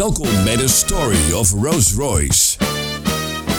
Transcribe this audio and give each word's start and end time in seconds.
Welkom 0.00 0.44
bij 0.44 0.56
de 0.56 0.68
Story 0.68 1.32
of 1.32 1.52
Rolls 1.52 1.92
Royce. 1.92 2.56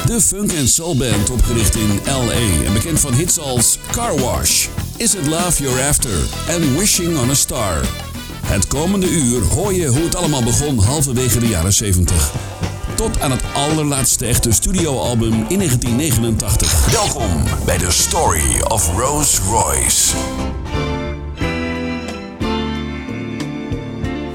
De 0.05 0.22
funk 0.22 0.52
en 0.52 0.67
soul 0.67 0.98
band 0.98 1.29
opgericht 1.29 1.75
in 1.75 1.99
L.A. 2.06 2.65
en 2.65 2.73
bekend 2.73 2.99
van 2.99 3.14
hits 3.14 3.40
als 3.40 3.79
Car 3.91 4.20
Wash, 4.20 4.68
Is 4.98 5.16
It 5.16 5.28
Love 5.28 5.64
You're 5.64 5.88
After 5.88 6.12
en 6.48 6.78
Wishing 6.78 7.18
on 7.18 7.30
a 7.30 7.34
Star. 7.34 7.82
Het 8.46 8.68
komende 8.68 9.10
uur 9.10 9.42
hoor 9.42 9.74
je 9.74 9.88
hoe 9.88 10.04
het 10.04 10.16
allemaal 10.16 10.44
begon 10.44 10.80
halverwege 10.80 11.40
de 11.40 11.48
jaren 11.48 11.74
70. 11.74 12.32
Tot 12.96 13.20
aan 13.20 13.32
het 13.32 13.44
allerlaatste 13.54 14.26
echte 14.26 14.52
studioalbum 14.52 15.34
in 15.48 15.58
1989. 15.58 16.92
Welkom 16.92 17.44
bij 17.66 17.78
de 17.78 17.92
Story 17.92 18.62
of 18.68 18.92
Rolls 18.98 19.39
Royce. 19.39 20.16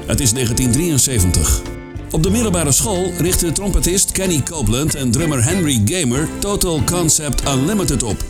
Het 0.05 0.19
is 0.19 0.31
1973. 0.33 1.75
Op 2.11 2.23
de 2.23 2.29
middelbare 2.29 2.71
school 2.71 3.11
richten 3.17 3.53
trompetist 3.53 4.11
Kenny 4.11 4.43
Copeland 4.43 4.95
en 4.95 5.11
drummer 5.11 5.43
Henry 5.43 5.81
Gamer 5.85 6.27
Total 6.39 6.81
Concept 6.83 7.47
Unlimited 7.47 8.03
op. 8.03 8.23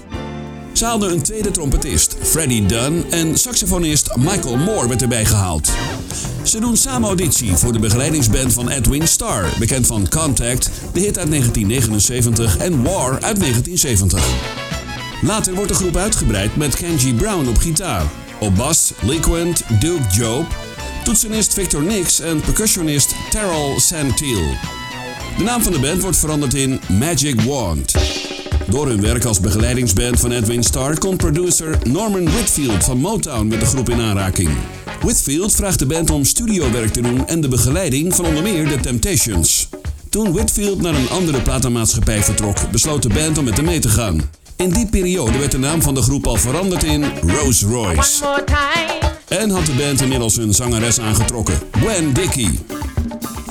Ze 0.73 0.85
haalden 0.85 1.11
een 1.11 1.21
tweede 1.21 1.51
trompetist, 1.51 2.15
Freddie 2.21 2.65
Dunn, 2.65 3.05
en 3.09 3.37
saxofonist 3.37 4.15
Michael 4.15 4.57
Moore 4.57 4.87
werd 4.87 5.01
erbij 5.01 5.25
gehaald. 5.25 5.71
Ze 6.43 6.59
doen 6.59 6.77
samen 6.77 7.07
auditie 7.07 7.55
voor 7.55 7.73
de 7.73 7.79
begeleidingsband 7.79 8.53
van 8.53 8.69
Edwin 8.69 9.07
Starr, 9.07 9.53
bekend 9.59 9.87
van 9.87 10.09
Contact, 10.09 10.71
de 10.93 10.99
hit 10.99 11.17
uit 11.17 11.29
1979 11.29 12.57
en 12.57 12.83
War 12.83 13.11
uit 13.11 13.39
1970. 13.39 14.25
Later 15.21 15.53
wordt 15.53 15.69
de 15.69 15.75
groep 15.75 15.95
uitgebreid 15.95 16.55
met 16.55 16.75
Kenji 16.75 17.13
Brown 17.13 17.47
op 17.47 17.57
gitaar. 17.57 18.05
Op 18.39 18.55
bas 18.55 18.93
Liquid, 19.01 19.63
Duke 19.79 20.07
Job, 20.11 20.45
toetsenist 21.07 21.53
Victor 21.53 21.83
Nix 21.83 22.19
en 22.19 22.41
percussionist 22.41 23.15
Terrell 23.29 23.79
Santil. 23.79 24.55
De 25.37 25.43
naam 25.43 25.61
van 25.61 25.71
de 25.71 25.79
band 25.79 26.01
wordt 26.01 26.17
veranderd 26.17 26.53
in 26.53 26.79
Magic 26.99 27.41
Wand. 27.41 27.95
Door 28.69 28.87
hun 28.87 29.01
werk 29.01 29.25
als 29.25 29.39
begeleidingsband 29.39 30.19
van 30.19 30.31
Edwin 30.31 30.63
Starr 30.63 30.97
komt 30.97 31.17
producer 31.17 31.77
Norman 31.83 32.25
Whitfield 32.25 32.83
van 32.83 32.97
Motown 32.97 33.47
met 33.47 33.59
de 33.59 33.65
groep 33.65 33.89
in 33.89 34.01
aanraking. 34.01 34.49
Whitfield 35.01 35.55
vraagt 35.55 35.79
de 35.79 35.85
band 35.85 36.09
om 36.09 36.25
studiowerk 36.25 36.93
te 36.93 37.01
doen 37.01 37.27
en 37.27 37.41
de 37.41 37.47
begeleiding 37.47 38.15
van 38.15 38.25
onder 38.25 38.43
meer 38.43 38.67
The 38.67 38.79
Temptations. 38.79 39.69
Toen 40.09 40.33
Whitfield 40.33 40.81
naar 40.81 40.95
een 40.95 41.09
andere 41.09 41.41
platenmaatschappij 41.41 42.23
vertrok, 42.23 42.71
besloot 42.71 43.03
de 43.03 43.09
band 43.09 43.37
om 43.37 43.43
met 43.43 43.55
hem 43.55 43.65
mee 43.65 43.79
te 43.79 43.89
gaan. 43.89 44.29
In 44.55 44.69
die 44.69 44.87
periode 44.87 45.37
werd 45.37 45.51
de 45.51 45.59
naam 45.59 45.81
van 45.81 45.93
de 45.93 46.01
groep 46.01 46.27
al 46.27 46.35
veranderd 46.35 46.83
in 46.83 47.05
Rose 47.21 47.67
Royce. 47.67 49.06
En 49.27 49.49
had 49.49 49.65
de 49.65 49.73
band 49.73 50.01
inmiddels 50.01 50.35
hun 50.35 50.53
zangeres 50.53 50.99
aangetrokken, 50.99 51.59
Gwen 51.71 52.13
Dickey. 52.13 52.59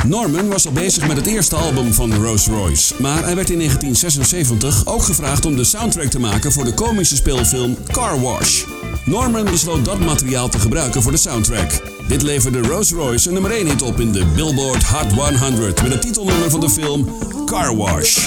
Norman 0.07 0.49
was 0.49 0.67
al 0.67 0.73
bezig 0.73 1.07
met 1.07 1.17
het 1.17 1.27
eerste 1.27 1.57
album 1.57 1.93
van 1.93 2.15
Rose 2.15 2.51
Royce, 2.51 2.95
maar 2.99 3.25
hij 3.25 3.35
werd 3.35 3.51
in 3.51 3.59
1976 3.59 4.87
ook 4.87 5.03
gevraagd 5.03 5.45
om 5.45 5.57
de 5.57 5.65
soundtrack 5.65 6.07
te 6.07 6.19
maken 6.19 6.53
voor 6.53 6.65
de 6.65 6.75
komische 6.75 7.17
speelfilm 7.17 7.77
Car 7.91 8.21
Wash. 8.21 8.65
Norman 9.05 9.45
besloot 9.45 9.85
dat 9.85 9.99
materiaal 9.99 10.49
te 10.49 10.59
gebruiken 10.59 11.03
voor 11.03 11.13
de 11.13 11.19
soundtrack. 11.19 11.71
Dit 12.09 12.23
leverde 12.23 12.61
Rose 12.61 12.95
Royce 12.95 13.29
een 13.29 13.33
nummer 13.33 13.51
1 13.51 13.67
hit 13.67 13.83
op 13.83 14.01
in 14.01 14.13
de 14.13 14.27
Billboard 14.35 14.83
Hot 14.83 15.13
100 15.39 15.83
met 15.83 15.93
het 15.93 16.03
titelnummer 16.03 16.51
van 16.51 16.61
de 16.61 16.71
film 16.71 17.09
Car 17.47 17.77
Wash. 17.77 18.27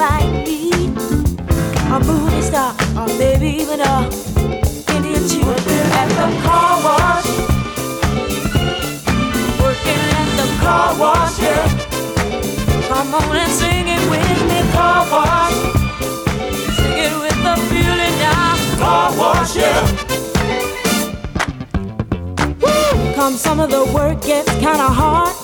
Might 0.00 0.32
meet, 0.46 0.96
a 1.92 2.00
movie 2.00 2.40
star, 2.40 2.74
or 2.96 3.06
maybe 3.18 3.48
even 3.60 3.80
a 3.80 4.08
Indian 4.96 5.28
chief 5.28 5.44
working 5.44 5.86
at 6.00 6.08
the 6.18 6.28
car 6.42 6.72
wash. 6.86 7.28
Working 9.60 10.02
at 10.20 10.28
the 10.40 10.46
car 10.62 10.88
wash, 10.98 11.38
yeah. 11.38 11.66
Come 12.88 13.14
on 13.14 13.36
and 13.36 13.52
sing 13.52 13.88
it 13.88 14.02
with 14.12 14.40
me, 14.48 14.60
car 14.72 15.04
wash. 15.12 15.56
Sing 16.78 16.96
it 17.06 17.14
with 17.20 17.38
the 17.46 17.56
feeling 17.68 18.16
now, 18.24 18.56
car 18.78 19.08
wash, 19.18 19.54
yeah. 19.54 19.80
Woo! 22.62 23.14
Come 23.14 23.34
some 23.34 23.60
of 23.60 23.68
the 23.70 23.84
work 23.92 24.22
gets 24.22 24.50
kinda 24.64 24.88
hard. 25.00 25.39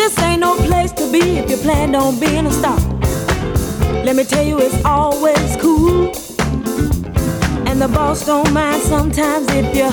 This 0.00 0.18
ain't 0.20 0.40
no 0.40 0.56
place 0.56 0.92
to 0.92 1.12
be 1.12 1.36
if 1.36 1.50
you 1.50 1.58
plan 1.58 1.94
on 1.94 2.18
being 2.18 2.46
a 2.46 2.50
star. 2.50 2.78
Let 4.02 4.16
me 4.16 4.24
tell 4.24 4.42
you, 4.42 4.58
it's 4.58 4.82
always 4.82 5.56
cool. 5.56 6.06
And 7.68 7.82
the 7.82 7.86
boss 7.86 8.24
don't 8.24 8.50
mind 8.50 8.82
sometimes 8.82 9.46
if 9.50 9.76
you 9.76 9.90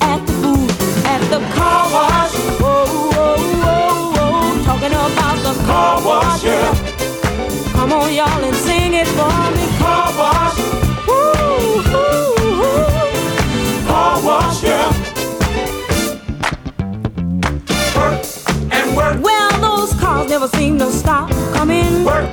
act 0.00 0.24
the 0.28 0.32
fool 0.40 0.70
at 1.04 1.20
the 1.34 1.40
car 1.56 1.82
wash. 1.92 2.32
Whoa, 2.62 2.86
whoa, 2.86 3.36
whoa, 3.64 4.12
whoa. 4.14 4.64
Talking 4.64 4.92
about 4.92 5.38
the 5.42 5.54
car 5.66 6.00
wash, 6.06 6.44
yeah. 6.44 7.72
Come 7.72 7.92
on, 7.92 8.14
y'all, 8.14 8.44
and 8.44 8.54
sing 8.54 8.94
it 8.94 9.08
for 9.08 9.34
me. 9.56 9.78
Car 9.78 10.12
wash. 10.16 10.79
Never 20.30 20.46
seem 20.56 20.78
to 20.78 20.92
stop 20.92 21.28
coming. 21.52 22.04
work 22.04 22.30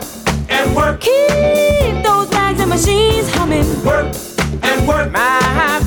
and 0.49 0.75
work, 0.75 1.01
Keep 1.01 2.03
those 2.03 2.29
bags 2.29 2.59
and 2.61 2.69
machines 2.69 3.27
humming. 3.33 3.65
work 3.83 4.15
and 4.61 4.87
work, 4.87 5.11
My 5.11 5.79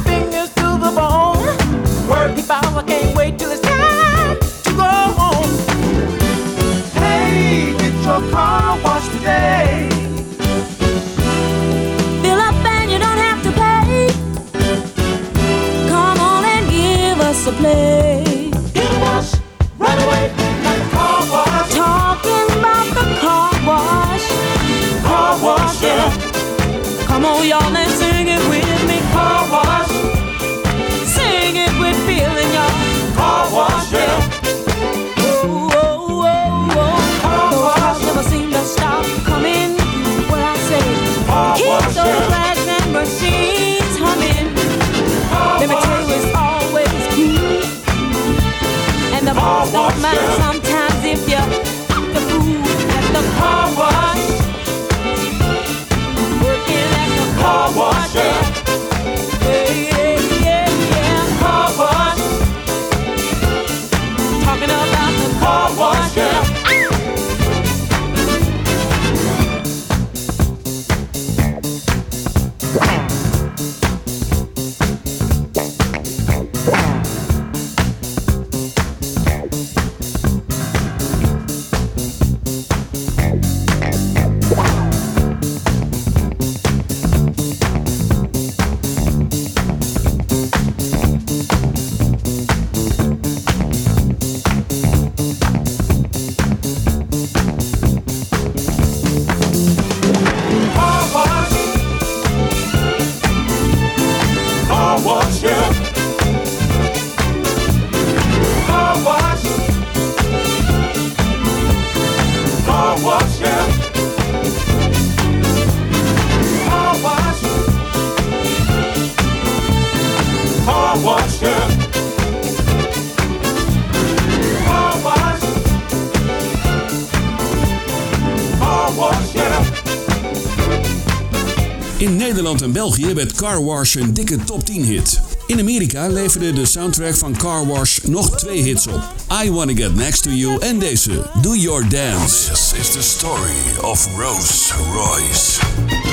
Nederland 132.41 132.65
en 132.65 132.73
België 132.73 133.15
werd 133.15 133.33
Car 133.33 133.65
Wash 133.65 133.95
een 133.95 134.15
dikke 134.15 134.45
top 134.45 134.65
10 134.65 134.85
hit. 134.85 135.21
In 135.47 135.59
Amerika 135.59 136.09
leverde 136.09 136.53
de 136.53 136.67
soundtrack 136.67 137.15
van 137.15 137.37
Car 137.37 137.67
Wash 137.67 137.99
nog 137.99 138.39
twee 138.39 138.63
hits 138.63 138.87
op. 138.87 139.03
I 139.45 139.51
Wanna 139.51 139.73
Get 139.73 139.95
Next 139.95 140.23
to 140.23 140.31
You 140.31 140.61
en 140.61 140.79
deze, 140.79 141.31
Do 141.43 141.55
Your 141.55 141.89
Dance. 141.89 142.51
This 142.51 142.73
is 142.81 142.91
the 142.91 143.03
story 143.03 143.79
of 143.83 144.09
Rose 144.17 144.75
Royce. 144.93 146.10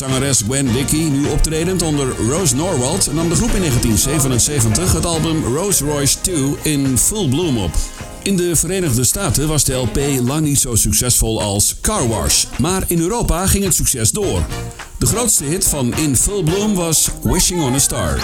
Zangeres 0.00 0.42
Gwen 0.46 0.72
Dickey, 0.72 1.08
nu 1.08 1.26
optredend 1.26 1.82
onder 1.82 2.16
Rose 2.28 2.56
Norwald, 2.56 3.12
nam 3.12 3.28
de 3.28 3.34
groep 3.34 3.50
in 3.50 3.60
1977 3.60 4.92
het 4.92 5.04
album 5.04 5.44
Rose 5.44 5.84
Royce 5.84 6.20
2 6.20 6.56
in 6.62 6.98
full 6.98 7.28
bloom 7.28 7.58
op. 7.58 7.70
In 8.22 8.36
de 8.36 8.56
Verenigde 8.56 9.04
Staten 9.04 9.48
was 9.48 9.64
de 9.64 9.72
LP 9.72 9.98
lang 10.20 10.46
niet 10.46 10.60
zo 10.60 10.74
succesvol 10.74 11.42
als 11.42 11.76
Car 11.80 12.08
Wash, 12.08 12.44
maar 12.58 12.82
in 12.86 13.00
Europa 13.00 13.46
ging 13.46 13.64
het 13.64 13.74
succes 13.74 14.10
door. 14.10 14.42
De 14.98 15.06
grootste 15.06 15.44
hit 15.44 15.64
van 15.64 15.96
In 15.96 16.16
Full 16.16 16.42
Bloom 16.42 16.74
was 16.74 17.08
Wishing 17.22 17.62
on 17.62 17.74
a 17.74 17.78
Star. 17.78 18.18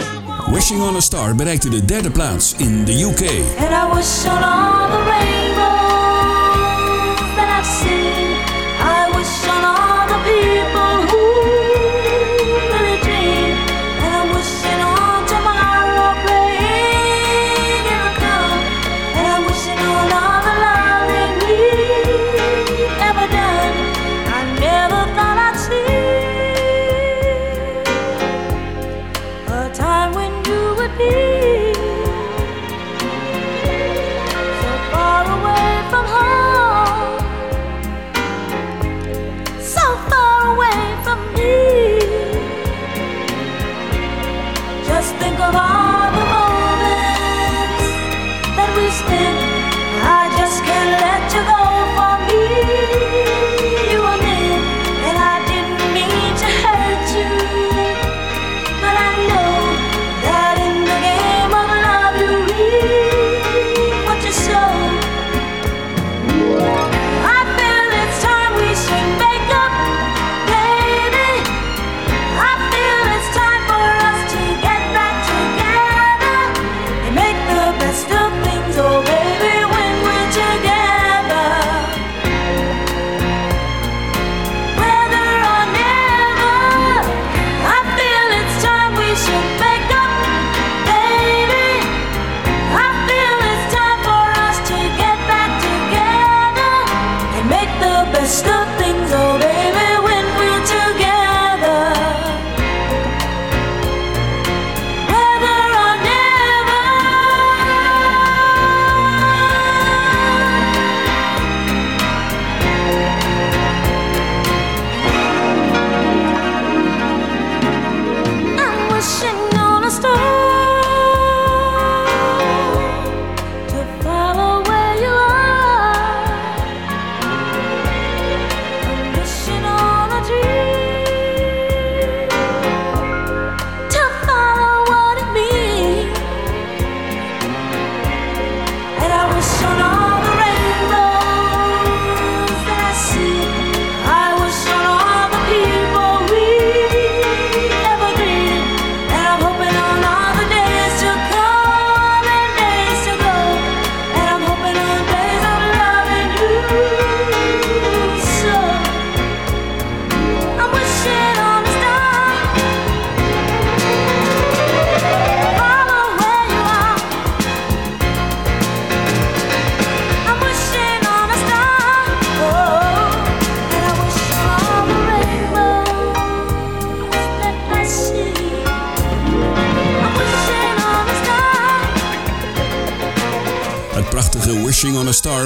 Wishing 0.53 0.83
on 0.83 0.97
a 0.97 1.01
Star 1.01 1.35
bereikte 1.35 1.69
de 1.69 1.85
derde 1.85 2.11
plaats 2.11 2.55
in 2.57 2.85
de 2.85 3.03
UK. 3.03 3.21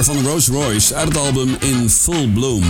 Van 0.03 0.25
Rose 0.25 0.51
Royce 0.51 0.95
uit 0.95 1.07
het 1.07 1.17
album 1.17 1.55
In 1.59 1.89
Full 1.89 2.27
Bloom. 2.27 2.63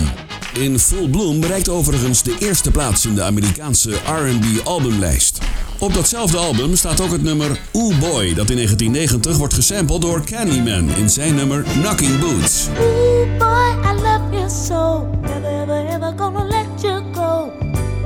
In 0.54 0.80
Full 0.80 1.10
Bloom 1.10 1.40
bereikt 1.40 1.70
overigens 1.70 2.24
de 2.24 2.36
eerste 2.40 2.72
plaats 2.72 3.06
in 3.06 3.16
de 3.16 3.24
Amerikaanse 3.24 3.92
R&B 3.92 4.68
albumlijst. 4.68 5.40
Op 5.80 5.94
datzelfde 5.94 6.38
album 6.38 6.76
staat 6.76 7.02
ook 7.02 7.12
het 7.12 7.24
nummer 7.24 7.60
Ooh 7.72 8.00
Boy, 8.00 8.34
dat 8.34 8.50
in 8.50 8.56
1990 8.56 9.38
wordt 9.38 9.54
gesampled 9.54 10.02
door 10.02 10.24
Candyman 10.24 10.96
in 10.96 11.10
zijn 11.10 11.36
nummer 11.36 11.62
Knocking 11.62 12.20
Boots. 12.20 12.68
Ooh 12.80 13.38
boy, 13.38 13.92
I 13.92 14.02
love 14.02 14.24
you 14.32 14.50
so, 14.50 15.10
never 15.22 15.62
ever 15.62 15.86
ever 15.88 16.14
gonna 16.18 16.48
let 16.48 16.82
you 16.82 17.04
go. 17.14 17.52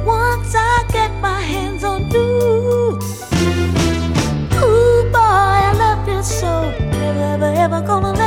Once 0.05 0.53
I 0.53 0.83
get 0.91 1.09
my 1.21 1.53
hands 1.53 1.83
on 1.83 2.09
you. 2.09 2.97
Ooh 4.63 5.11
boy, 5.11 5.19
I 5.19 5.77
love 5.77 6.11
you 6.11 6.23
so, 6.23 6.71
never 6.91 7.33
ever 7.33 7.53
ever 7.53 7.81
gonna 7.85 8.11
let 8.11 8.17
you. 8.19 8.24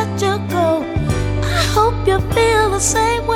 hope 1.91 2.07
you 2.07 2.21
feel 2.35 2.69
the 2.69 2.79
same 2.79 3.28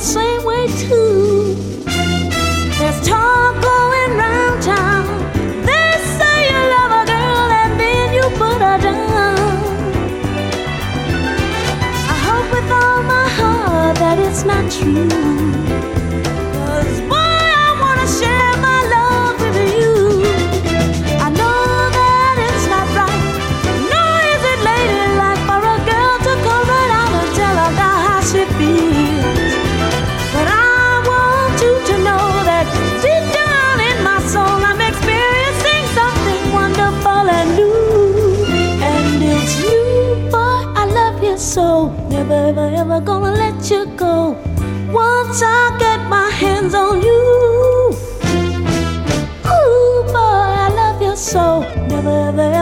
same 0.00 0.42
way 0.44 0.66
too. 0.78 1.09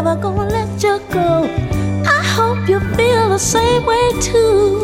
never 0.02 0.14
gonna 0.14 0.49
let 0.49 0.81
you 0.81 1.00
go. 1.11 1.43
I 2.07 2.23
hope 2.37 2.69
you 2.69 2.78
feel 2.95 3.31
the 3.31 3.38
same 3.38 3.85
way 3.85 4.12
too. 4.21 4.77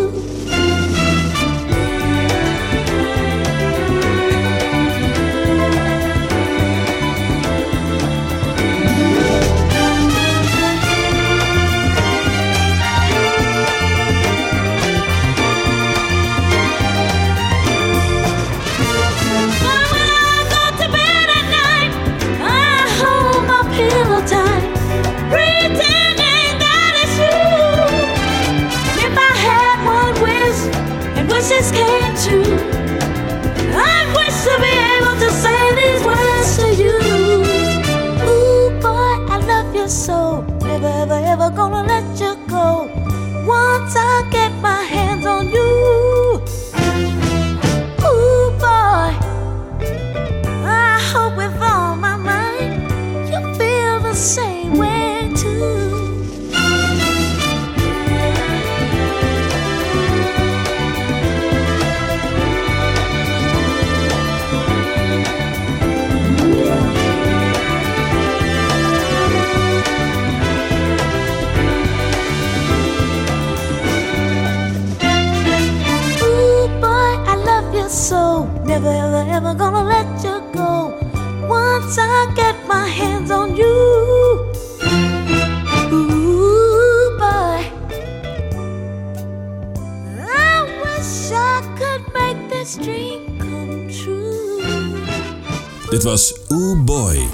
was 96.04 96.34
Ooh 96.49 96.84
Boy. 96.84 97.28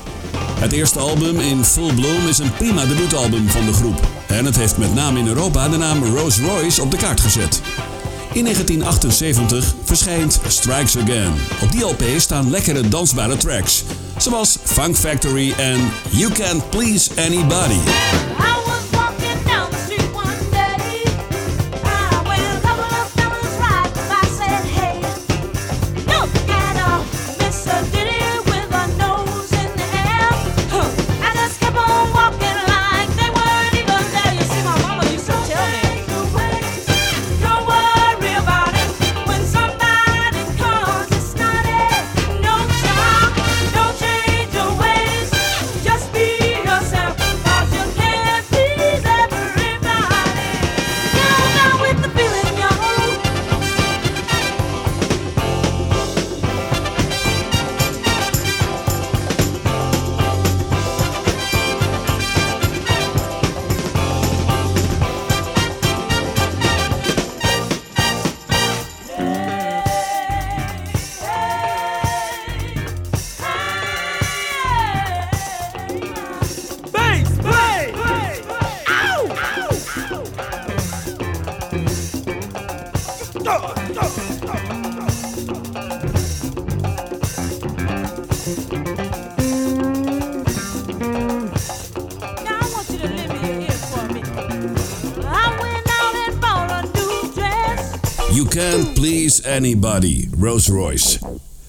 Het 0.58 0.72
eerste 0.72 0.98
album 0.98 1.40
in 1.40 1.64
Full 1.64 1.94
Bloom 1.94 2.28
is 2.28 2.38
een 2.38 2.52
prima 2.52 2.84
debuutalbum 2.84 3.48
van 3.48 3.66
de 3.66 3.72
groep. 3.72 4.08
En 4.26 4.44
het 4.44 4.56
heeft 4.56 4.76
met 4.76 4.94
name 4.94 5.18
in 5.18 5.26
Europa 5.26 5.68
de 5.68 5.76
naam 5.76 6.04
Rose 6.04 6.42
Royce 6.42 6.82
op 6.82 6.90
de 6.90 6.96
kaart 6.96 7.20
gezet. 7.20 7.60
In 8.32 8.42
1978 8.42 9.74
verschijnt 9.84 10.40
Strikes 10.46 10.98
Again. 10.98 11.32
Op 11.62 11.72
die 11.72 11.84
LP 11.84 12.02
staan 12.16 12.50
lekkere 12.50 12.88
dansbare 12.88 13.36
tracks, 13.36 13.84
zoals 14.18 14.58
Funk 14.62 14.96
Factory 14.96 15.52
en 15.56 15.90
You 16.10 16.32
Can't 16.32 16.70
Please 16.70 17.10
Anybody. 17.16 17.78
Ah, 18.38 18.49
Anybody, 99.46 100.28
Rose 100.40 100.72
Royce. 100.72 101.18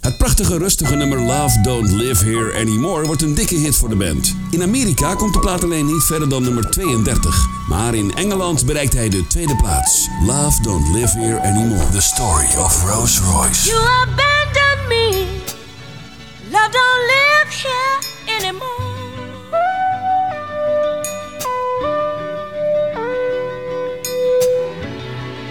Het 0.01 0.17
prachtige 0.17 0.57
rustige 0.57 0.95
nummer 0.95 1.19
Love 1.19 1.61
Don't 1.61 1.91
Live 1.91 2.25
Here 2.25 2.59
Anymore 2.59 3.05
wordt 3.05 3.21
een 3.21 3.33
dikke 3.33 3.55
hit 3.55 3.75
voor 3.75 3.89
de 3.89 3.95
band. 3.95 4.35
In 4.51 4.61
Amerika 4.61 5.15
komt 5.15 5.33
de 5.33 5.39
plaat 5.39 5.63
alleen 5.63 5.85
niet 5.85 6.03
verder 6.03 6.29
dan 6.29 6.43
nummer 6.43 6.69
32. 6.69 7.47
Maar 7.67 7.95
in 7.95 8.15
Engeland 8.15 8.65
bereikt 8.65 8.93
hij 8.93 9.09
de 9.09 9.27
tweede 9.27 9.55
plaats. 9.55 10.07
Love 10.25 10.61
Don't 10.61 10.87
Live 10.95 11.19
Here 11.19 11.39
Anymore. 11.39 11.89
The 11.89 12.01
Story 12.01 12.47
of 12.57 12.83
Rose 12.83 13.21
Royce. 13.21 13.69
You 13.69 13.79
abandoned 13.79 14.87
me. 14.87 15.25
Love 16.51 16.69
don't 16.71 17.01
live 17.07 17.47
here 17.49 18.37
anymore. 18.37 18.89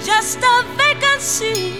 Just 0.05 0.37
a 0.43 0.65
vacancy. 0.77 1.80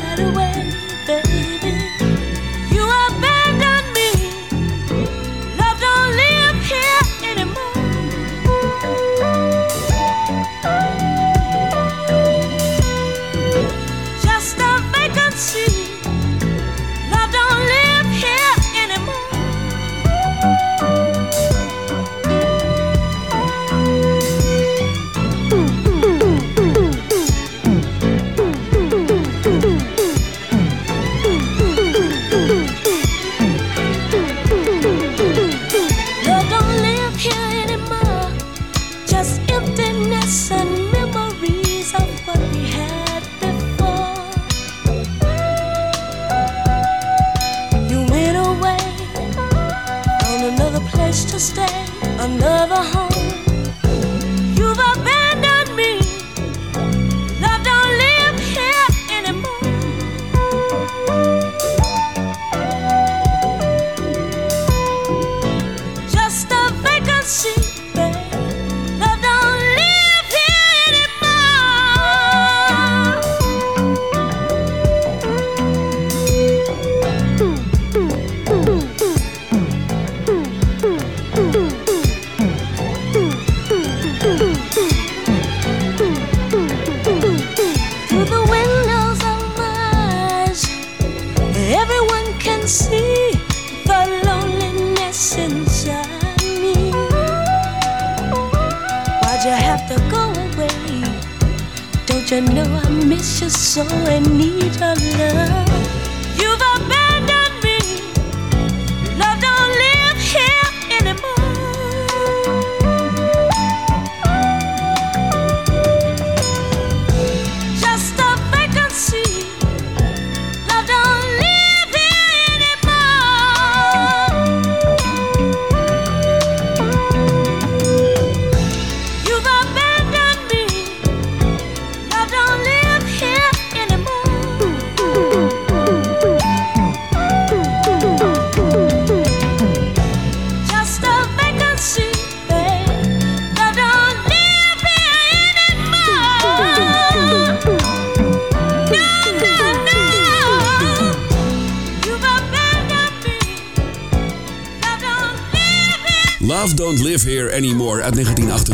she 67.31 67.60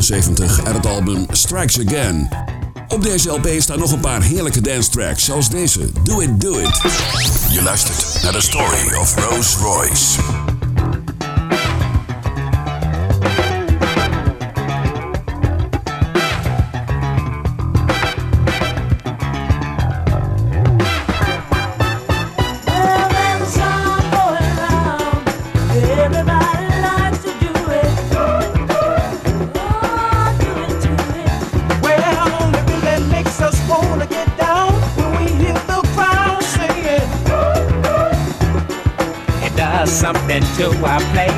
En 0.10 0.74
het 0.74 0.86
album 0.86 1.26
Strikes 1.30 1.86
Again. 1.86 2.30
Op 2.88 3.04
deze 3.04 3.30
LP 3.30 3.48
staan 3.58 3.80
nog 3.80 3.92
een 3.92 4.00
paar 4.00 4.22
heerlijke 4.22 4.62
dance 4.62 4.90
tracks, 4.90 5.26
zoals 5.26 5.50
deze 5.50 5.92
Do 6.04 6.20
It 6.20 6.42
Do 6.42 6.58
It. 6.60 6.82
Je 7.52 7.62
luistert 7.64 8.24
naar 8.24 8.32
de 8.32 8.42
story 8.42 8.96
of 9.00 9.16
Rose 9.16 9.58
Royce. 9.58 10.37
to 40.58 40.72
our 40.84 41.00
place. 41.14 41.37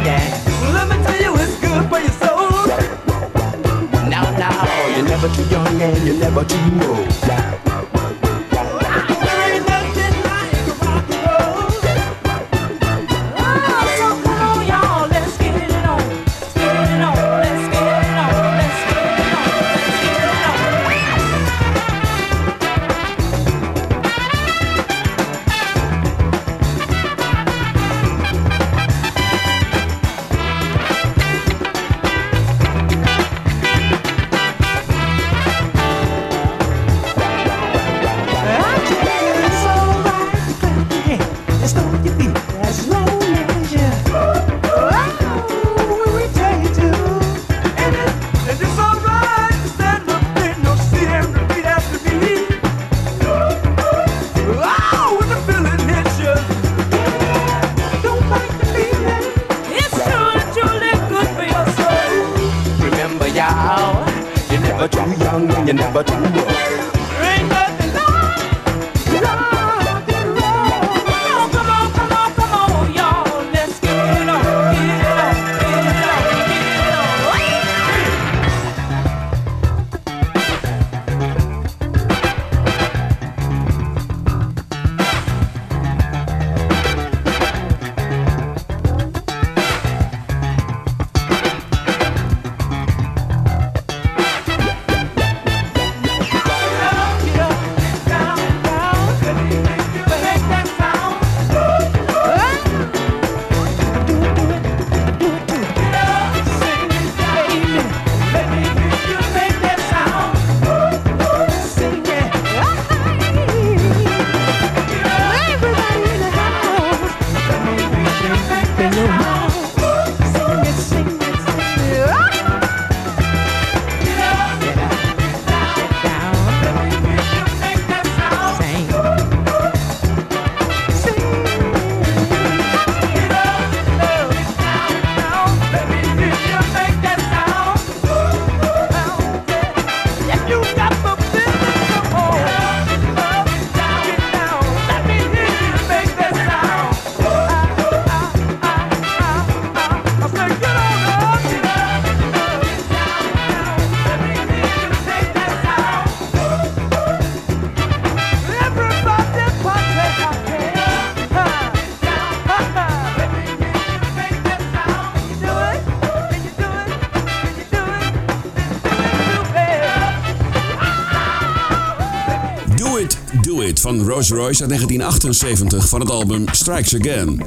van 173.90 174.08
Rolls 174.08 174.30
Royce 174.30 174.62
uit 174.62 174.70
1978 174.70 175.90
van 175.90 176.00
het 176.00 176.10
album 176.10 176.46
Strikes 176.52 176.96
Again. 176.96 177.46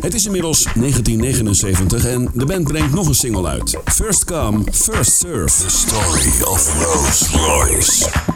Het 0.00 0.14
is 0.14 0.26
inmiddels 0.26 0.62
1979 0.62 2.06
en 2.06 2.28
de 2.34 2.44
band 2.44 2.64
brengt 2.64 2.94
nog 2.94 3.08
een 3.08 3.14
single 3.14 3.46
uit. 3.46 3.78
First 3.84 4.24
Come, 4.24 4.62
First 4.72 5.12
Serve. 5.12 5.62
The 5.62 5.70
Story 5.70 6.42
of 6.42 6.84
Rolls 6.84 7.30
Royce. 7.30 8.33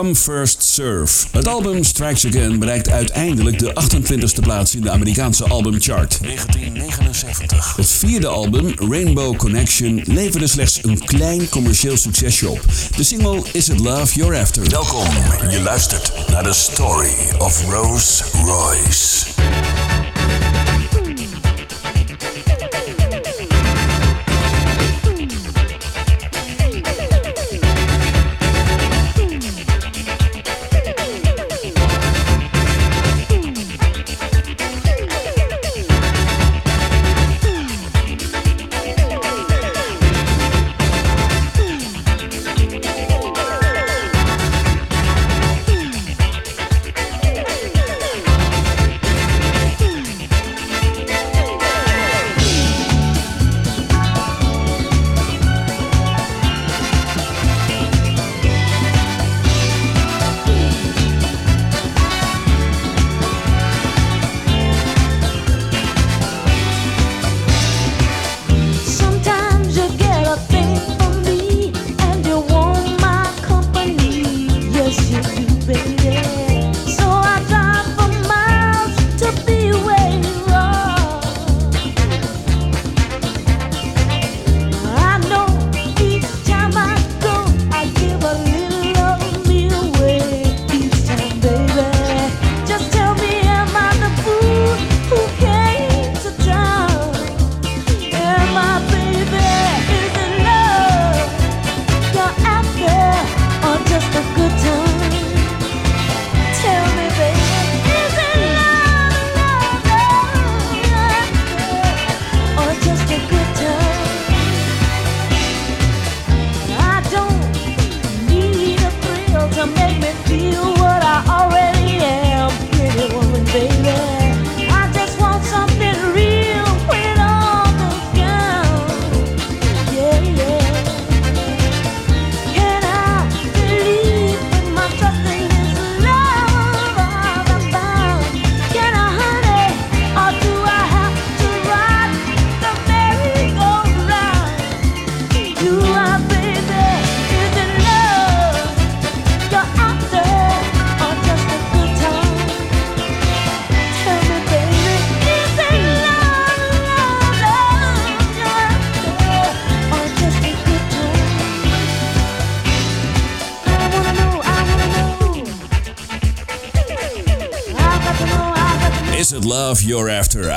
Come 0.00 0.14
First 0.14 0.62
Serve. 0.62 1.26
Het 1.30 1.48
album 1.48 1.84
Strikes 1.84 2.26
Again 2.26 2.58
bereikt 2.58 2.90
uiteindelijk 2.90 3.58
de 3.58 3.72
28e 3.72 4.40
plaats 4.40 4.74
in 4.74 4.80
de 4.80 4.90
Amerikaanse 4.90 5.44
albumchart. 5.44 6.18
1979. 6.22 7.76
Het 7.76 7.90
vierde 7.90 8.28
album, 8.28 8.74
Rainbow 8.76 9.36
Connection, 9.36 10.02
leverde 10.06 10.46
slechts 10.46 10.78
een 10.82 10.98
klein 11.04 11.48
commercieel 11.48 11.96
succesje 11.96 12.48
op. 12.48 12.60
De 12.96 13.02
single 13.02 13.42
Is 13.52 13.68
It 13.68 13.80
Love 13.80 14.14
You're 14.14 14.40
After. 14.40 14.70
Welkom, 14.70 15.06
je 15.50 15.60
luistert 15.60 16.12
naar 16.28 16.42
de 16.42 16.52
story 16.52 17.14
of 17.38 17.64
Rose 17.68 18.24
Royce. 18.44 19.19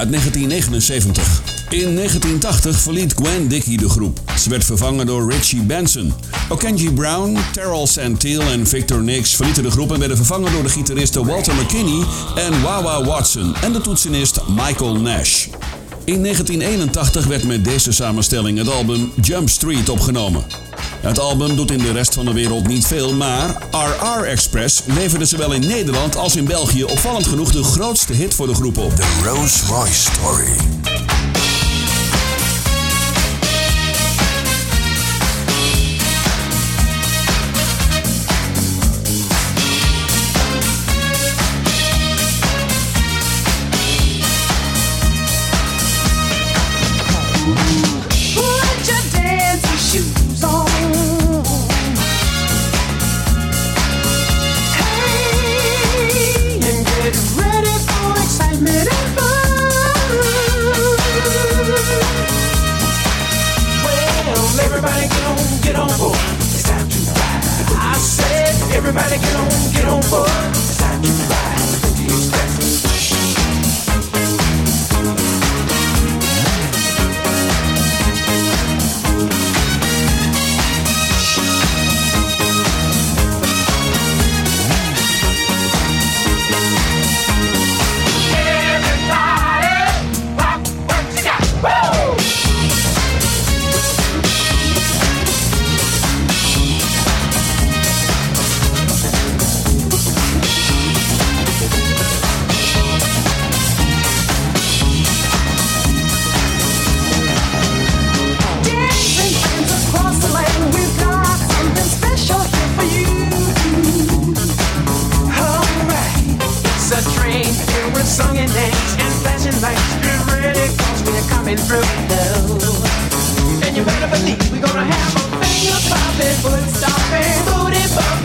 Uit 0.04 0.12
1979. 0.12 1.42
In 1.70 1.96
1980 1.96 2.80
verliet 2.80 3.14
Gwen 3.14 3.48
Dickey 3.48 3.78
de 3.78 3.90
groep. 3.90 4.20
Ze 4.40 4.50
werd 4.50 4.64
vervangen 4.64 5.06
door 5.06 5.32
Richie 5.32 5.62
Benson. 5.62 6.14
Okenji 6.50 6.92
Brown, 6.92 7.38
Terrell 7.54 7.86
Santil 7.86 8.42
en 8.42 8.68
Victor 8.68 9.04
Nix 9.04 9.36
verlieten 9.36 9.64
de 9.64 9.72
groep 9.72 9.92
en 9.92 10.00
werden 10.00 10.18
vervangen 10.18 10.52
door 10.52 10.64
de 10.64 10.70
gitaristen 10.70 11.26
Walter 11.26 11.56
McKinney 11.56 12.06
en 12.36 12.62
Wawa 12.62 13.04
Watson 13.04 13.56
en 13.56 13.74
de 13.74 13.82
toetsenist 13.82 14.40
Michael 14.48 14.96
Nash. 14.96 15.48
In 16.04 16.22
1981 16.22 17.26
werd 17.26 17.44
met 17.44 17.64
deze 17.64 17.92
samenstelling 17.92 18.58
het 18.58 18.70
album 18.70 19.12
Jump 19.22 19.50
Street 19.50 19.90
opgenomen. 19.90 20.46
Het 21.04 21.20
album 21.20 21.56
doet 21.56 21.72
in 21.72 21.78
de 21.78 21.92
rest 21.92 22.14
van 22.14 22.26
de 22.26 22.34
wereld 22.34 22.68
niet 22.68 22.86
veel, 22.86 23.14
maar 23.14 23.58
RR 23.72 24.24
Express 24.24 24.82
leverde 24.86 25.26
zowel 25.26 25.52
in 25.52 25.68
Nederland 25.68 26.16
als 26.16 26.36
in 26.36 26.46
België 26.46 26.84
opvallend 26.84 27.28
genoeg 27.28 27.52
de 27.52 27.64
grootste 27.64 28.14
hit 28.14 28.34
voor 28.34 28.48
de 28.48 28.54
groep 28.54 28.78
op. 28.78 28.96
The 28.96 29.22
Rose 29.24 29.66
Royce 29.66 30.12
Story. 30.12 31.13
Said, 69.14 69.22
everybody 69.22 69.22
get 69.22 69.36
on, 69.36 69.53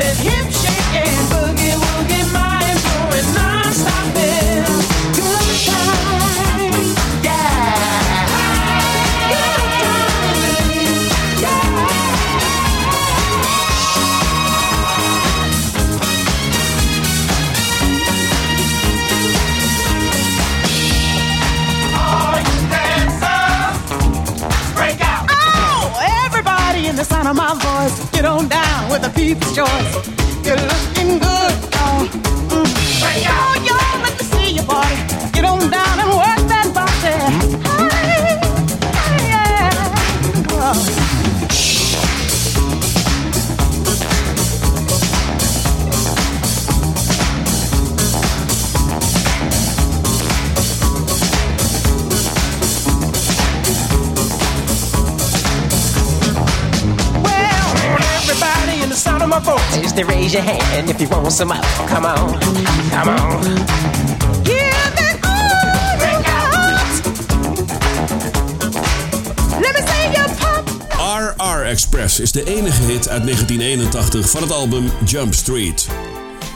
happen. 0.00 0.37
People's 29.18 29.56
choice. 29.56 30.17
Raise 60.04 60.32
your 60.32 60.44
hand 60.44 60.90
if 60.90 61.00
you 61.00 61.08
want 61.08 61.32
some 61.32 61.48
more. 61.48 61.62
Come 61.88 62.04
on, 62.04 62.40
come 62.90 63.08
on. 63.08 63.42
Hear 64.44 64.70
that? 64.94 65.18
Break 65.98 66.26
Let 69.60 69.74
me 69.74 69.80
see 69.86 70.10
your 70.12 70.28
pop. 70.38 70.64
RR 71.36 71.64
Express 71.64 72.20
is 72.20 72.32
de 72.32 72.44
enige 72.44 72.82
hit 72.82 73.08
uit 73.08 73.22
1981 73.22 74.30
van 74.30 74.42
het 74.42 74.52
album 74.52 74.90
Jump 75.04 75.34
Street. 75.34 75.88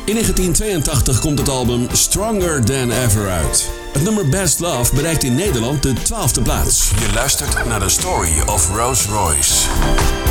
In 0.05 0.13
1982 0.13 1.21
komt 1.21 1.39
het 1.39 1.49
album 1.49 1.87
Stronger 1.93 2.65
Than 2.65 2.91
Ever 2.91 3.31
uit. 3.31 3.71
Het 3.93 4.03
nummer 4.03 4.29
Best 4.29 4.61
Love 4.61 4.95
bereikt 4.95 5.25
in 5.25 5.35
Nederland 5.35 5.83
de 5.83 5.93
12e 5.93 6.43
plaats. 6.43 6.91
Je 6.99 7.13
luistert 7.15 7.67
naar 7.67 7.81
de 7.81 7.89
Story 7.89 8.41
of 8.47 8.71
Rose 8.77 9.09
Royce. 9.09 10.22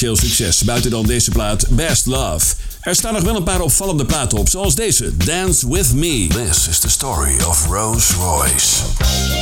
Commercieel 0.00 0.30
succes, 0.30 0.64
buiten 0.64 0.90
dan 0.90 1.06
deze 1.06 1.30
plaat 1.30 1.66
Best 1.68 2.06
Love. 2.06 2.54
Er 2.80 2.94
staan 2.94 3.12
nog 3.12 3.22
wel 3.22 3.36
een 3.36 3.42
paar 3.42 3.60
opvallende 3.60 4.04
platen 4.04 4.38
op, 4.38 4.48
zoals 4.48 4.74
deze, 4.74 5.16
Dance 5.16 5.70
With 5.70 5.92
Me. 5.92 6.26
This 6.28 6.68
is 6.68 6.78
the 6.78 6.90
story 6.90 7.42
of 7.42 7.66
Rose 7.66 8.14
Royce. 8.14 9.39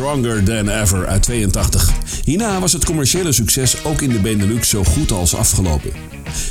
Stronger 0.00 0.42
Than 0.44 0.68
Ever 0.68 1.06
uit 1.06 1.22
82. 1.22 1.90
Hierna 2.24 2.60
was 2.60 2.72
het 2.72 2.84
commerciële 2.84 3.32
succes 3.32 3.84
ook 3.84 4.00
in 4.00 4.10
de 4.10 4.18
Benelux 4.18 4.68
zo 4.68 4.84
goed 4.84 5.12
als 5.12 5.34
afgelopen. 5.34 5.90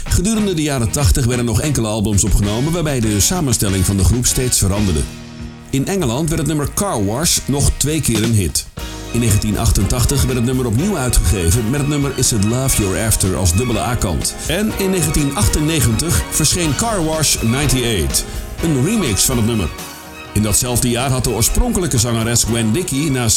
Gedurende 0.04 0.54
de 0.54 0.62
jaren 0.62 0.91
80 0.91 1.26
werden 1.26 1.45
nog 1.45 1.62
enkele 1.62 1.88
albums 1.88 2.24
opgenomen 2.24 2.72
waarbij 2.72 3.00
de 3.00 3.20
samenstelling 3.20 3.86
van 3.86 3.97
de 3.97 4.04
groep 4.04 4.26
steeds 4.26 4.58
veranderde. 4.58 5.00
In 5.70 5.88
Engeland 5.88 6.28
werd 6.28 6.39
het 6.39 6.47
nummer 6.47 6.70
Car 6.74 7.06
Wash 7.06 7.39
nog 7.45 7.72
twee 7.78 8.02
keer 8.02 8.24
een 8.24 8.34
hit. 8.34 8.66
In 9.12 9.20
1988 9.20 10.24
werd 10.24 10.36
het 10.36 10.45
nummer 10.45 10.66
opnieuw 10.66 10.97
uitgegeven 10.97 11.70
met 11.70 11.80
het 11.80 11.89
nummer 11.89 12.12
Is 12.16 12.32
It 12.32 12.43
Love 12.43 12.82
You're 12.82 13.06
After 13.06 13.36
als 13.36 13.54
dubbele 13.54 13.80
A-kant. 13.80 14.36
En 14.47 14.72
in 14.78 14.89
1998 14.91 16.22
verscheen 16.30 16.76
Car 16.76 17.06
Wash 17.06 17.36
98, 17.36 18.24
een 18.64 18.86
remix 18.86 19.24
van 19.24 19.38
het 19.38 19.45
nummer. 19.45 19.70
In 20.34 20.42
datzelfde 20.42 20.90
jaar 20.90 21.10
had 21.10 21.24
de 21.24 21.30
oorspronkelijke 21.30 21.98
zangeres 21.98 22.44
Gwen 22.44 22.72
Dickey 22.72 23.10
na 23.10 23.28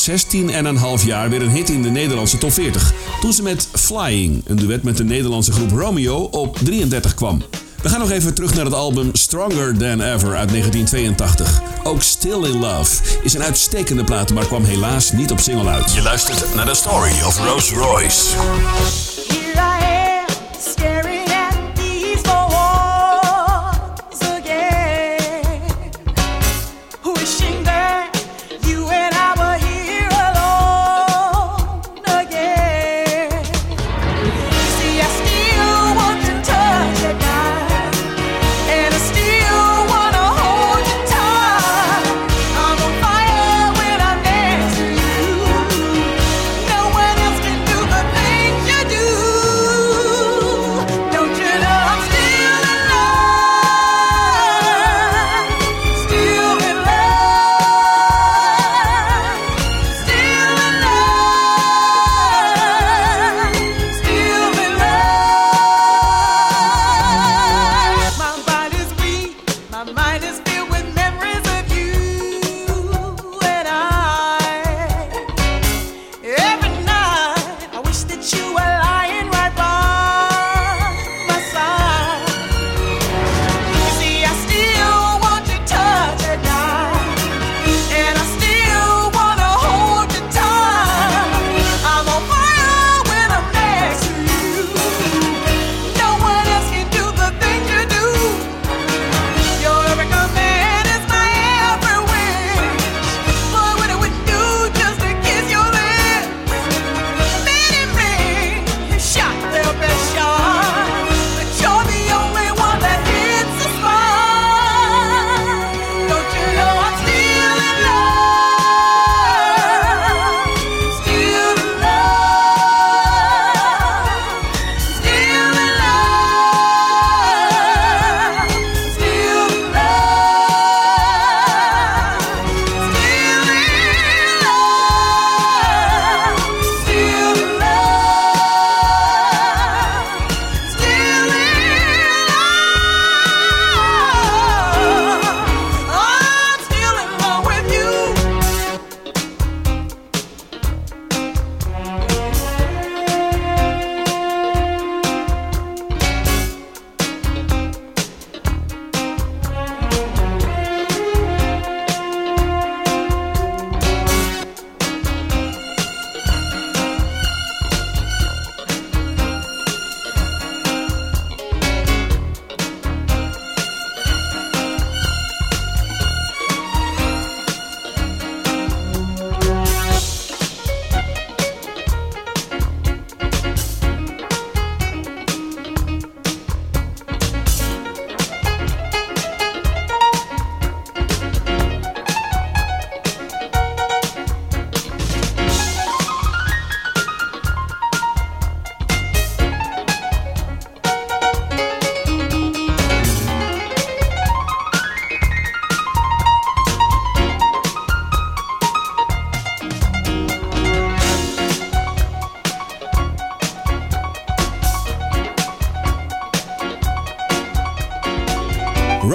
16,5 1.00 1.04
jaar 1.04 1.30
weer 1.30 1.42
een 1.42 1.50
hit 1.50 1.70
in 1.70 1.82
de 1.82 1.90
Nederlandse 1.90 2.38
top 2.38 2.52
40. 2.52 2.92
Toen 3.20 3.32
ze 3.32 3.42
met 3.42 3.68
Flying, 3.72 4.42
een 4.46 4.56
duet 4.56 4.82
met 4.82 4.96
de 4.96 5.04
Nederlandse 5.04 5.52
groep 5.52 5.70
Romeo, 5.70 6.16
op 6.16 6.58
33 6.58 7.14
kwam. 7.14 7.42
We 7.82 7.88
gaan 7.88 8.00
nog 8.00 8.10
even 8.10 8.34
terug 8.34 8.54
naar 8.54 8.64
het 8.64 8.74
album 8.74 9.10
Stronger 9.12 9.76
Than 9.76 10.00
Ever 10.00 10.36
uit 10.36 10.48
1982. 10.48 11.62
Ook 11.82 12.02
Still 12.02 12.44
in 12.44 12.58
Love 12.58 13.02
is 13.22 13.34
een 13.34 13.42
uitstekende 13.42 14.04
plaat, 14.04 14.32
maar 14.32 14.46
kwam 14.46 14.64
helaas 14.64 15.12
niet 15.12 15.30
op 15.30 15.40
single 15.40 15.70
uit. 15.70 15.92
Je 15.92 16.02
luistert 16.02 16.54
naar 16.54 16.66
de 16.66 16.74
story 16.74 17.12
of 17.26 17.38
Rose 17.38 17.74
Royce. 17.74 19.11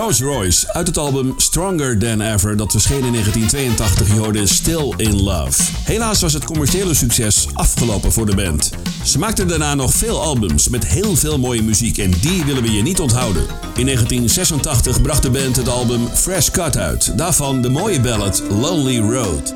Rose 0.07 0.23
Royce 0.23 0.73
uit 0.73 0.87
het 0.87 0.97
album 0.97 1.33
Stronger 1.37 1.99
Than 1.99 2.21
Ever 2.21 2.57
dat 2.57 2.71
verscheen 2.71 3.03
in 3.05 3.11
1982 3.11 4.07
je 4.07 4.19
hoorde 4.19 4.45
Still 4.45 4.93
in 4.97 5.23
Love. 5.23 5.63
Helaas 5.83 6.21
was 6.21 6.33
het 6.33 6.45
commerciële 6.45 6.93
succes 6.93 7.47
afgelopen 7.53 8.11
voor 8.11 8.25
de 8.25 8.35
band. 8.35 8.71
Ze 9.03 9.19
maakten 9.19 9.47
daarna 9.47 9.75
nog 9.75 9.93
veel 9.93 10.21
albums 10.21 10.69
met 10.69 10.87
heel 10.87 11.15
veel 11.15 11.39
mooie 11.39 11.63
muziek 11.63 11.97
en 11.97 12.11
die 12.11 12.45
willen 12.45 12.63
we 12.63 12.71
je 12.71 12.81
niet 12.81 12.99
onthouden. 12.99 13.41
In 13.75 13.85
1986 13.85 15.01
bracht 15.01 15.23
de 15.23 15.31
band 15.31 15.55
het 15.55 15.69
album 15.69 16.07
Fresh 16.13 16.49
Cut 16.49 16.77
uit, 16.77 17.17
daarvan 17.17 17.61
de 17.61 17.69
mooie 17.69 18.01
ballad 18.01 18.43
Lonely 18.49 18.99
Road. 18.99 19.53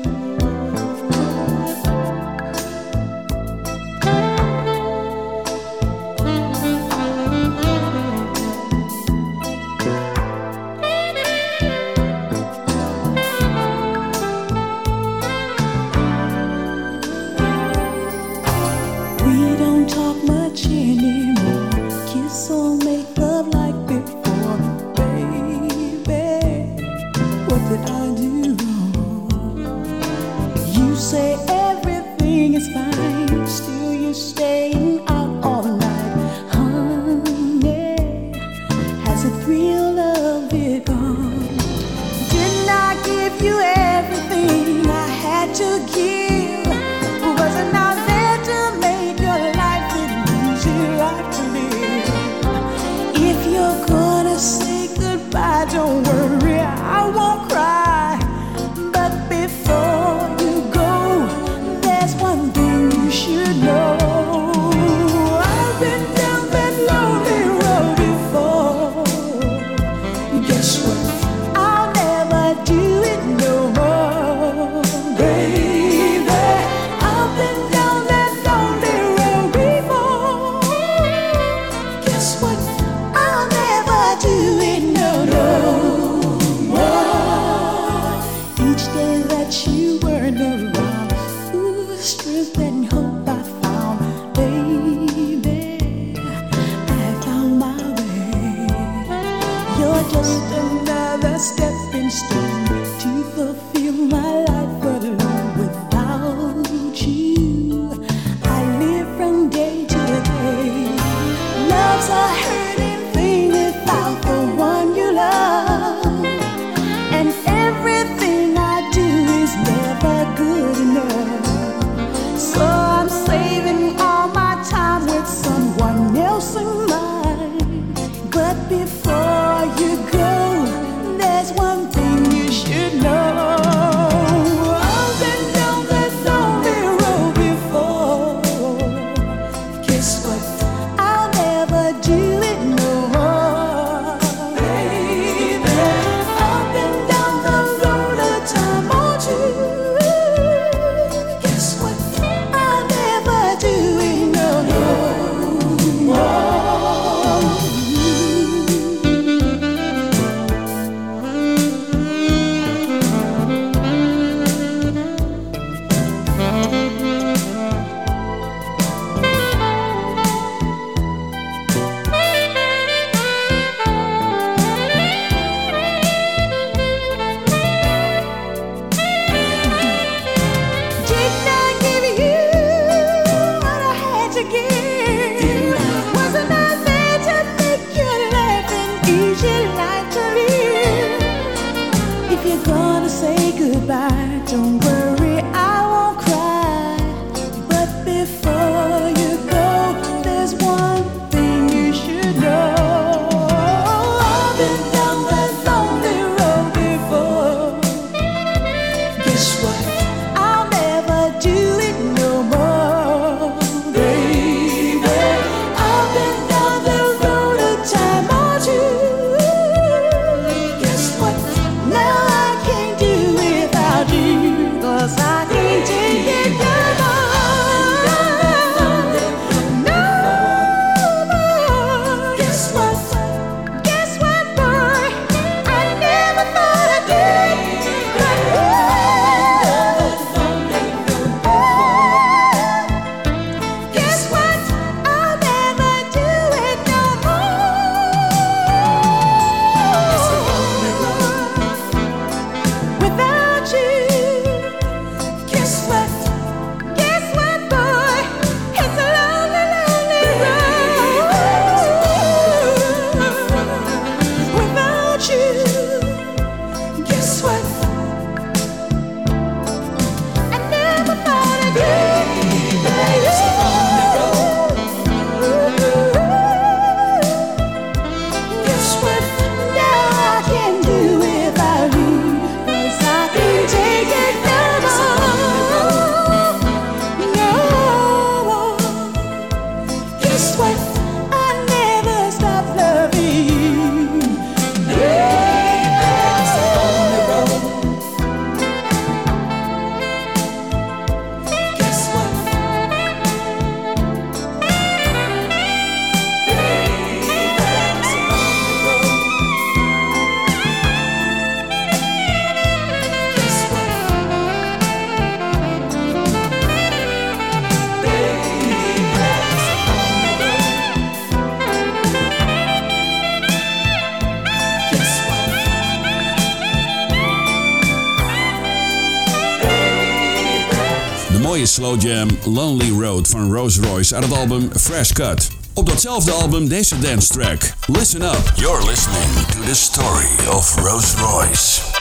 slow 331.72 332.00
jam 332.00 332.28
Lonely 332.44 332.90
Road 332.90 333.28
van 333.28 333.52
Rose 333.52 333.82
Royce 333.82 334.14
uit 334.14 334.24
het 334.24 334.32
album 334.32 334.70
Fresh 334.74 335.12
Cut. 335.12 335.48
Op 335.74 335.86
datzelfde 335.86 336.30
album 336.32 336.68
deze 336.68 336.98
dance 336.98 337.28
track. 337.28 337.74
Listen 337.86 338.22
up. 338.22 338.52
You're 338.56 338.86
listening 338.86 339.46
to 339.46 339.60
the 339.60 339.74
story 339.74 340.48
of 340.48 340.76
Rose 340.76 341.16
Royce. 341.16 341.91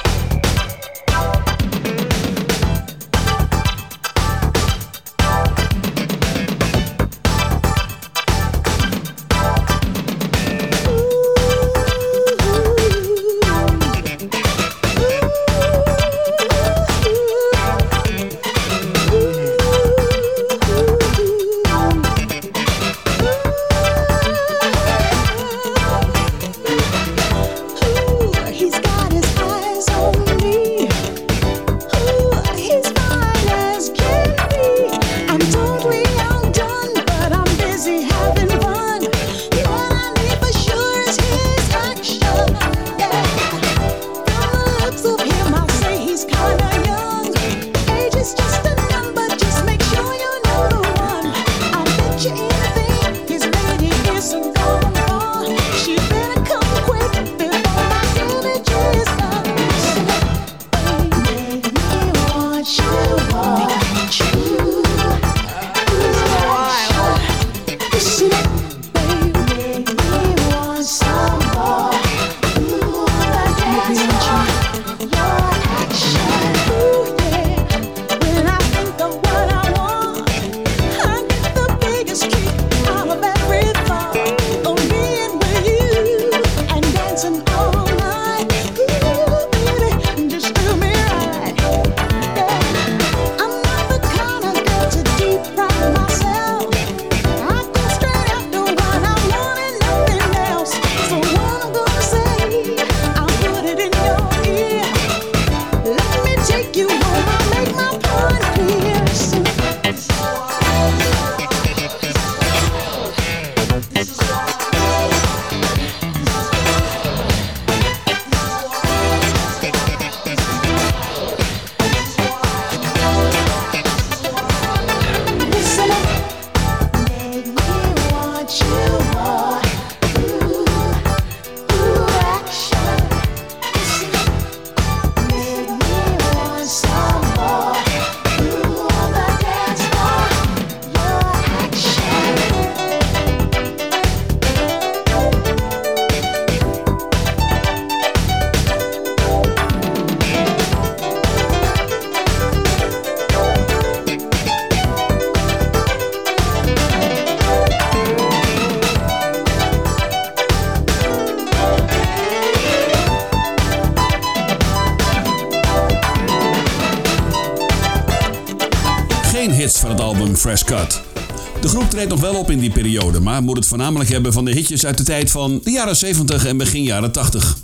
treedt 172.07 172.21
nog 172.21 172.31
wel 172.31 172.41
op 172.41 172.51
in 172.51 172.59
die 172.59 172.71
periode, 172.71 173.19
maar 173.19 173.43
moet 173.43 173.57
het 173.57 173.67
voornamelijk 173.67 174.09
hebben 174.09 174.33
van 174.33 174.45
de 174.45 174.51
hitjes 174.51 174.85
uit 174.85 174.97
de 174.97 175.03
tijd 175.03 175.31
van 175.31 175.61
de 175.63 175.71
jaren 175.71 175.95
70 175.95 176.45
en 176.45 176.57
begin 176.57 176.83
jaren 176.83 177.11
80. 177.11 177.57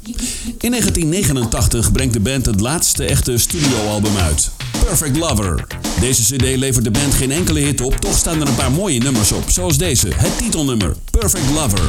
In 0.57 0.69
1989 0.71 1.91
brengt 1.91 2.13
de 2.13 2.19
band 2.19 2.45
het 2.45 2.59
laatste 2.59 3.05
echte 3.05 3.37
studioalbum 3.37 4.17
uit, 4.17 4.49
Perfect 4.85 5.17
Lover. 5.17 5.67
Deze 5.99 6.35
CD 6.35 6.55
levert 6.55 6.83
de 6.83 6.91
band 6.91 7.13
geen 7.13 7.31
enkele 7.31 7.59
hit 7.59 7.81
op, 7.81 7.95
toch 7.95 8.17
staan 8.17 8.41
er 8.41 8.47
een 8.47 8.55
paar 8.55 8.71
mooie 8.71 8.99
nummers 8.99 9.31
op, 9.31 9.43
zoals 9.49 9.77
deze, 9.77 10.07
het 10.15 10.37
titelnummer, 10.37 10.95
perfect 11.11 11.49
lover. 11.53 11.87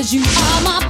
Cause 0.00 0.14
you 0.14 0.22
are 0.22 0.62
my 0.62 0.89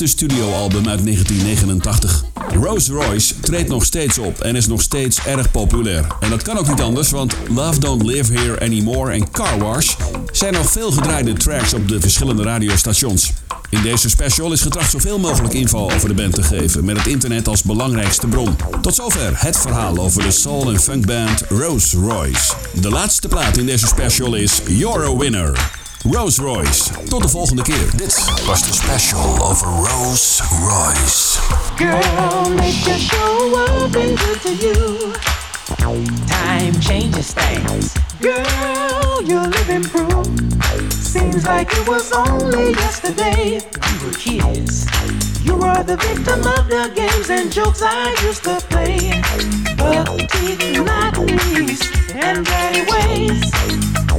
laatste 0.00 0.26
studioalbum 0.26 0.88
uit 0.88 1.04
1989. 1.04 2.24
Rose 2.52 2.92
Royce 2.92 3.40
treedt 3.40 3.68
nog 3.68 3.84
steeds 3.84 4.18
op 4.18 4.40
en 4.40 4.56
is 4.56 4.66
nog 4.66 4.82
steeds 4.82 5.24
erg 5.24 5.50
populair. 5.50 6.06
En 6.20 6.30
dat 6.30 6.42
kan 6.42 6.58
ook 6.58 6.68
niet 6.68 6.80
anders, 6.80 7.10
want 7.10 7.36
Love 7.54 7.80
Don't 7.80 8.02
Live 8.02 8.32
Here 8.32 8.60
Anymore 8.60 9.12
en 9.12 9.30
Car 9.30 9.58
Wash 9.58 9.94
zijn 10.32 10.52
nog 10.52 10.70
veel 10.70 10.90
gedraaide 10.90 11.32
tracks 11.32 11.74
op 11.74 11.88
de 11.88 12.00
verschillende 12.00 12.42
radiostations. 12.42 13.32
In 13.70 13.82
deze 13.82 14.08
special 14.08 14.52
is 14.52 14.60
getracht 14.60 14.90
zoveel 14.90 15.18
mogelijk 15.18 15.54
info 15.54 15.90
over 15.90 16.08
de 16.08 16.14
band 16.14 16.34
te 16.34 16.42
geven, 16.42 16.84
met 16.84 16.96
het 16.96 17.06
internet 17.06 17.48
als 17.48 17.62
belangrijkste 17.62 18.26
bron. 18.26 18.56
Tot 18.80 18.94
zover 18.94 19.32
het 19.34 19.56
verhaal 19.56 19.98
over 19.98 20.22
de 20.22 20.30
soul- 20.30 20.70
en 20.70 20.80
funkband 20.80 21.42
Rose 21.48 21.96
Royce. 21.96 22.54
De 22.80 22.90
laatste 22.90 23.28
plaat 23.28 23.56
in 23.56 23.66
deze 23.66 23.86
special 23.86 24.34
is 24.34 24.60
You're 24.66 25.06
a 25.06 25.16
Winner. 25.16 25.79
Rose 26.08 26.42
Royce. 26.42 26.90
Tot 27.08 27.22
de 27.22 27.28
volgende 27.28 27.62
keer. 27.62 27.96
Dit 27.96 28.24
was 28.46 28.62
de 28.62 28.72
special 28.72 29.42
over 29.42 29.66
Rose 29.66 30.42
Royce. 30.60 31.38
Girl, 31.76 32.50
make 32.50 32.84
your 32.84 32.98
show 32.98 33.54
up 33.54 33.94
and 33.94 34.18
good 34.18 34.40
to 34.42 34.54
you. 34.54 35.12
Time 36.26 36.80
changes 36.80 37.32
things. 37.32 37.92
Girl, 38.20 39.22
you're 39.24 39.48
living 39.48 39.88
proof. 39.90 40.26
Seems 40.88 41.46
like 41.46 41.72
it 41.72 41.86
was 41.88 42.12
only 42.12 42.70
yesterday 42.70 43.60
we 43.72 44.06
were 44.06 44.16
kids. 44.16 44.86
You 45.44 45.54
were 45.54 45.84
the 45.84 45.96
victim 45.96 46.40
of 46.40 46.68
the 46.68 46.90
games 46.94 47.30
and 47.30 47.52
jokes 47.52 47.82
I 47.82 48.16
used 48.26 48.44
to 48.44 48.60
play. 48.68 49.22
But 49.76 50.30
teeth, 50.30 50.84
not 50.84 51.18
least, 51.18 51.92
and 52.14 52.46
daddy 52.46 52.84
ways. 52.90 53.89